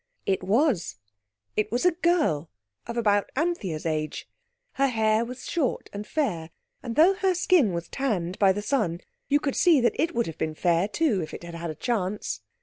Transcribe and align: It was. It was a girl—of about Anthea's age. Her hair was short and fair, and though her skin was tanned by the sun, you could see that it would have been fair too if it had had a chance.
It 0.25 0.41
was. 0.41 0.95
It 1.55 1.71
was 1.71 1.85
a 1.85 1.91
girl—of 1.91 2.97
about 2.97 3.29
Anthea's 3.35 3.85
age. 3.85 4.27
Her 4.71 4.87
hair 4.87 5.23
was 5.23 5.47
short 5.47 5.91
and 5.93 6.07
fair, 6.07 6.49
and 6.81 6.95
though 6.95 7.13
her 7.13 7.35
skin 7.35 7.71
was 7.71 7.87
tanned 7.87 8.39
by 8.39 8.51
the 8.51 8.63
sun, 8.63 9.01
you 9.27 9.39
could 9.39 9.55
see 9.55 9.79
that 9.79 9.93
it 10.01 10.15
would 10.15 10.25
have 10.25 10.39
been 10.39 10.55
fair 10.55 10.87
too 10.87 11.21
if 11.21 11.35
it 11.35 11.43
had 11.43 11.53
had 11.53 11.69
a 11.69 11.75
chance. 11.75 12.41